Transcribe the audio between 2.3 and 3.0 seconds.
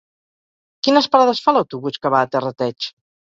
Terrateig?